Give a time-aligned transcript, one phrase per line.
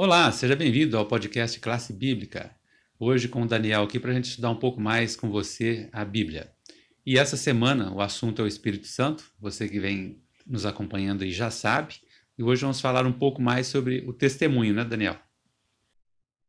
[0.00, 2.52] Olá, seja bem-vindo ao podcast Classe Bíblica.
[3.00, 6.04] Hoje com o Daniel aqui para a gente estudar um pouco mais com você a
[6.04, 6.52] Bíblia.
[7.04, 11.32] E essa semana o assunto é o Espírito Santo, você que vem nos acompanhando aí
[11.32, 11.96] já sabe.
[12.38, 15.16] E hoje vamos falar um pouco mais sobre o testemunho, né, Daniel?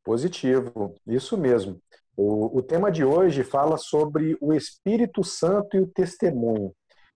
[0.04, 1.82] Positivo, isso mesmo.
[2.16, 6.72] O, o tema de hoje fala sobre o Espírito Santo e o testemunho.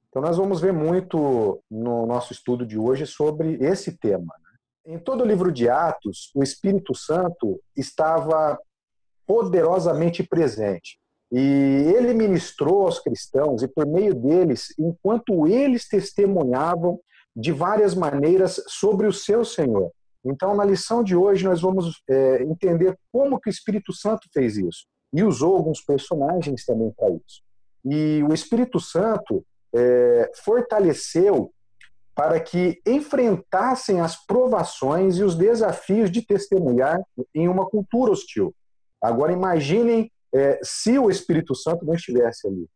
[0.10, 4.34] Então, nós vamos ver muito no nosso estudo de hoje sobre esse tema.
[4.86, 8.60] Em todo o livro de Atos, o Espírito Santo estava
[9.26, 11.00] poderosamente presente.
[11.32, 11.40] E
[11.96, 17.00] ele ministrou aos cristãos, e por meio deles, enquanto eles testemunhavam
[17.36, 19.92] de várias maneiras sobre o seu Senhor.
[20.24, 24.58] Então, na lição de hoje, nós vamos é, entender como que o Espírito Santo fez
[24.58, 24.86] isso.
[25.14, 27.42] E usou alguns personagens também para isso.
[27.86, 31.52] E o Espírito Santo é, fortaleceu
[32.16, 37.02] para que enfrentassem as provações e os desafios de testemunhar
[37.34, 38.54] em uma cultura hostil.
[39.02, 42.68] Agora imaginem é, se o Espírito Santo não estivesse ali.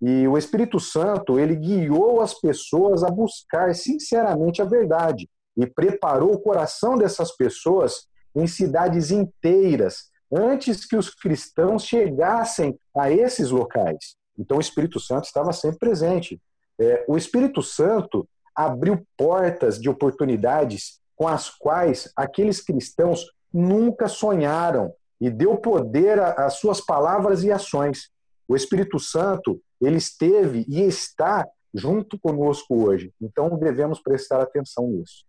[0.00, 6.32] E o Espírito Santo, ele guiou as pessoas a buscar sinceramente a verdade e preparou
[6.32, 14.16] o coração dessas pessoas em cidades inteiras antes que os cristãos chegassem a esses locais.
[14.38, 16.40] Então o Espírito Santo estava sempre presente.
[16.78, 24.92] É, o Espírito Santo abriu portas de oportunidades com as quais aqueles cristãos nunca sonharam
[25.20, 28.10] e deu poder às suas palavras e ações.
[28.48, 33.12] O Espírito Santo, ele esteve e está junto conosco hoje.
[33.20, 35.24] Então devemos prestar atenção nisso.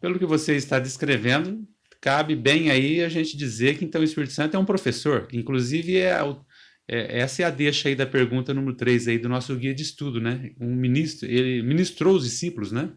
[0.00, 1.64] Pelo que você está descrevendo,
[2.00, 5.96] cabe bem aí a gente dizer que então o Espírito Santo é um professor, inclusive
[5.98, 6.18] é,
[6.92, 9.82] é, essa é a deixa aí da pergunta número 3 aí do nosso guia de
[9.82, 10.50] estudo, né?
[10.60, 12.90] Um ministro, ele ministrou os discípulos, né?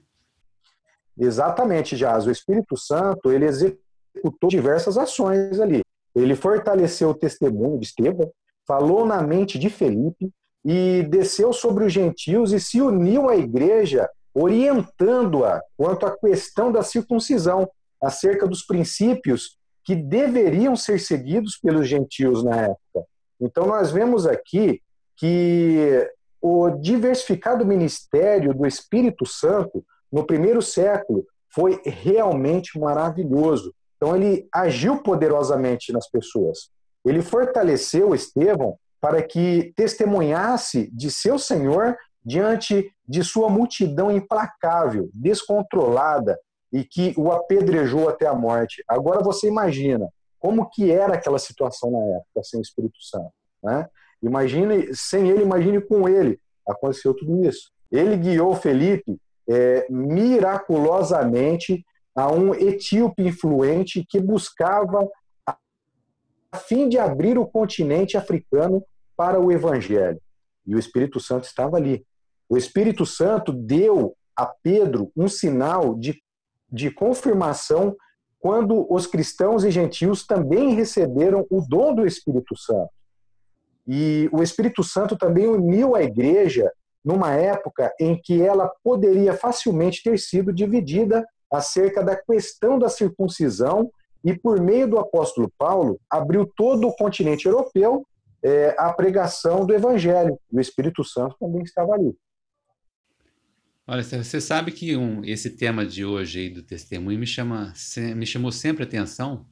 [1.15, 2.25] Exatamente, Jaz.
[2.25, 5.81] O Espírito Santo, ele executou diversas ações ali.
[6.15, 8.31] Ele fortaleceu o testemunho de Estevão,
[8.67, 10.31] falou na mente de Felipe
[10.65, 16.81] e desceu sobre os gentios e se uniu à igreja, orientando-a quanto à questão da
[16.81, 17.69] circuncisão,
[18.01, 23.12] acerca dos princípios que deveriam ser seguidos pelos gentios na época.
[23.43, 24.81] Então, nós vemos aqui
[25.17, 26.09] que
[26.41, 33.73] o diversificado ministério do Espírito Santo no primeiro século foi realmente maravilhoso.
[33.97, 36.69] Então, ele agiu poderosamente nas pessoas.
[37.05, 46.39] Ele fortaleceu Estevão para que testemunhasse de seu Senhor diante de sua multidão implacável, descontrolada
[46.71, 48.83] e que o apedrejou até a morte.
[48.87, 50.07] Agora você imagina
[50.43, 53.31] como que era aquela situação na época sem o Espírito Santo,
[53.63, 53.87] né?
[54.21, 56.37] Imagine sem ele, imagine com ele.
[56.67, 57.71] Aconteceu tudo isso.
[57.89, 59.17] Ele guiou Felipe
[59.49, 65.07] é, miraculosamente a um etíope influente que buscava
[65.45, 68.83] a fim de abrir o continente africano
[69.15, 70.21] para o evangelho.
[70.67, 72.05] E o Espírito Santo estava ali.
[72.49, 76.21] O Espírito Santo deu a Pedro um sinal de,
[76.69, 77.95] de confirmação
[78.43, 82.89] quando os cristãos e gentios também receberam o dom do Espírito Santo.
[83.87, 86.69] E o Espírito Santo também uniu a igreja
[87.05, 93.89] numa época em que ela poderia facilmente ter sido dividida acerca da questão da circuncisão
[94.25, 98.05] e, por meio do apóstolo Paulo, abriu todo o continente europeu
[98.43, 100.37] é, à pregação do evangelho.
[100.51, 102.13] O Espírito Santo também estava ali.
[103.85, 107.73] Olha, você sabe que um, esse tema de hoje aí do testemunho me, chama,
[108.15, 109.45] me chamou sempre a atenção,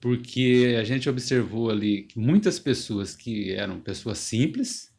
[0.00, 4.90] porque a gente observou ali que muitas pessoas que eram pessoas simples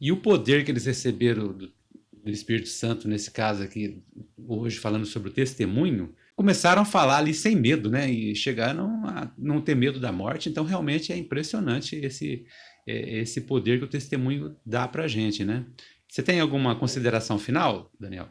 [0.00, 1.72] e o poder que eles receberam do,
[2.12, 4.00] do Espírito Santo, nesse caso aqui,
[4.36, 8.08] hoje falando sobre o testemunho, começaram a falar ali sem medo, né?
[8.08, 10.48] E chegaram a não ter medo da morte.
[10.48, 12.46] Então, realmente é impressionante esse,
[12.86, 15.66] é, esse poder que o testemunho dá para a gente, né?
[16.08, 18.28] Você tem alguma consideração final, Daniel?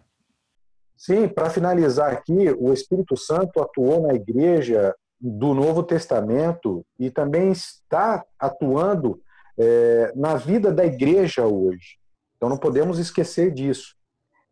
[0.97, 7.51] Sim, para finalizar aqui, o Espírito Santo atuou na igreja do Novo Testamento e também
[7.51, 9.21] está atuando
[9.57, 11.97] é, na vida da igreja hoje.
[12.35, 13.95] Então não podemos esquecer disso.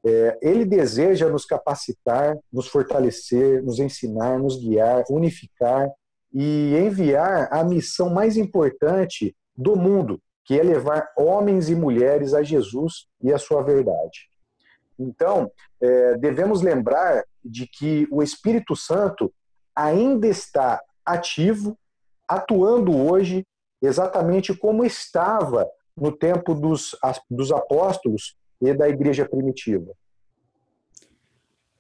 [0.06, 5.90] É, ele deseja nos capacitar, nos fortalecer, nos ensinar, nos guiar, unificar
[6.32, 12.44] e enviar a missão mais importante do mundo, que é levar homens e mulheres a
[12.44, 14.30] Jesus e a sua verdade.
[14.98, 15.52] Então,
[15.82, 19.34] é, devemos lembrar de que o Espírito Santo
[19.76, 21.78] ainda está ativo,
[22.28, 23.46] atuando hoje
[23.82, 26.96] exatamente como estava no tempo dos,
[27.30, 29.92] dos apóstolos e da igreja primitiva.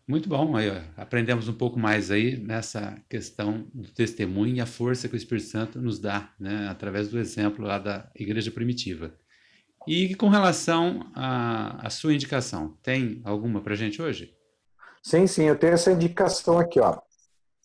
[0.07, 5.07] Muito bom, aí, aprendemos um pouco mais aí nessa questão do testemunho e a força
[5.07, 9.15] que o Espírito Santo nos dá, né, através do exemplo lá da igreja primitiva.
[9.87, 14.35] E com relação à, à sua indicação, tem alguma para gente hoje?
[15.01, 16.99] Sim, sim, eu tenho essa indicação aqui, ó.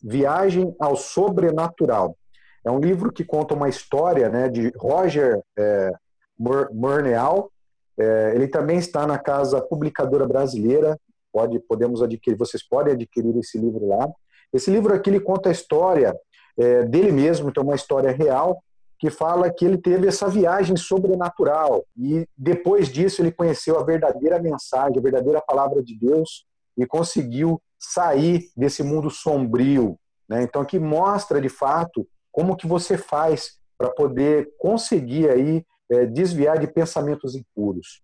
[0.02, 2.16] Viagem ao Sobrenatural.
[2.64, 5.92] É um livro que conta uma história né, de Roger é,
[6.38, 7.50] Murnau.
[7.98, 10.98] É, ele também está na Casa Publicadora Brasileira,
[11.32, 14.08] pode, podemos adquirir, vocês podem adquirir esse livro lá.
[14.52, 16.14] Esse livro aqui ele conta a história
[16.58, 18.62] é, dele mesmo, então uma história real
[18.98, 24.38] que fala que ele teve essa viagem sobrenatural e depois disso ele conheceu a verdadeira
[24.38, 26.44] mensagem, a verdadeira palavra de Deus
[26.76, 29.98] e conseguiu sair desse mundo sombrio,
[30.28, 30.42] né?
[30.42, 36.58] Então que mostra de fato como que você faz para poder conseguir aí é, desviar
[36.58, 38.02] de pensamentos impuros.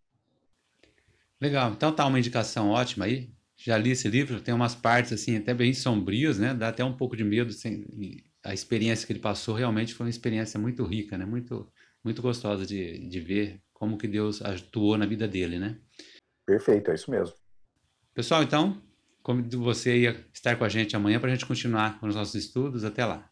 [1.41, 1.73] Legal.
[1.73, 3.31] Então tá uma indicação ótima aí.
[3.56, 6.53] Já li esse livro, tem umas partes assim até bem sombrias, né?
[6.53, 7.50] Dá até um pouco de medo.
[7.50, 7.87] Assim,
[8.44, 11.25] a experiência que ele passou realmente foi uma experiência muito rica, né?
[11.25, 11.71] Muito,
[12.05, 15.79] muito gostosa de, de ver como que Deus atuou na vida dele, né?
[16.47, 17.35] Perfeito, é isso mesmo.
[18.15, 18.81] Pessoal, então,
[19.23, 22.35] convido você a estar com a gente amanhã para a gente continuar com os nossos
[22.35, 22.85] estudos.
[22.85, 23.31] Até lá.